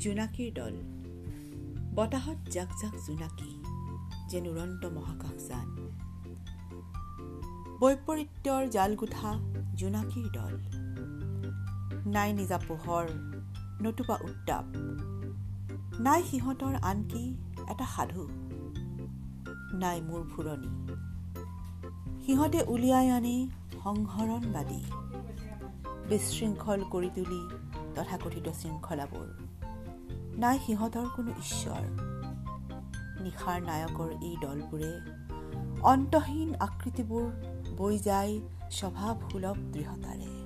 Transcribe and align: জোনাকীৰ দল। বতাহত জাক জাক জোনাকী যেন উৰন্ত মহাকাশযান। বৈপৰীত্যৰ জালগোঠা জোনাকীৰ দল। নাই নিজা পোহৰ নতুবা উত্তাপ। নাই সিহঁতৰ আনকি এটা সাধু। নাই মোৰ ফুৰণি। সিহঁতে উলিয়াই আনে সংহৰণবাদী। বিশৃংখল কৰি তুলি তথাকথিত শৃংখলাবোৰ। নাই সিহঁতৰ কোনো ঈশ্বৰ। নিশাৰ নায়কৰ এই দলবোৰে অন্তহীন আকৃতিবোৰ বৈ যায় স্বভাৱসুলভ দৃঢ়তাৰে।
জোনাকীৰ 0.00 0.52
দল। 0.54 0.72
বতাহত 1.94 2.36
জাক 2.50 2.68
জাক 2.82 2.92
জোনাকী 3.06 3.62
যেন 4.28 4.46
উৰন্ত 4.46 4.86
মহাকাশযান। 4.86 5.68
বৈপৰীত্যৰ 7.80 8.66
জালগোঠা 8.66 9.38
জোনাকীৰ 9.76 10.28
দল। 10.32 10.58
নাই 12.10 12.32
নিজা 12.32 12.58
পোহৰ 12.68 13.08
নতুবা 13.82 14.14
উত্তাপ। 14.14 14.64
নাই 16.00 16.22
সিহঁতৰ 16.22 16.74
আনকি 16.74 17.34
এটা 17.68 17.86
সাধু। 17.86 18.28
নাই 19.76 20.00
মোৰ 20.00 20.22
ফুৰণি। 20.36 20.94
সিহঁতে 22.26 22.62
উলিয়াই 22.62 23.10
আনে 23.10 23.46
সংহৰণবাদী। 23.84 24.82
বিশৃংখল 26.08 26.84
কৰি 26.90 27.10
তুলি 27.14 27.48
তথাকথিত 27.94 28.48
শৃংখলাবোৰ। 28.48 29.59
নাই 30.38 30.58
সিহঁতৰ 30.66 31.06
কোনো 31.16 31.30
ঈশ্বৰ। 31.30 31.82
নিশাৰ 33.20 33.60
নায়কৰ 33.60 34.10
এই 34.22 34.36
দলবোৰে 34.42 34.92
অন্তহীন 35.82 36.54
আকৃতিবোৰ 36.60 37.26
বৈ 37.76 37.98
যায় 37.98 38.40
স্বভাৱসুলভ 38.70 39.56
দৃঢ়তাৰে। 39.72 40.39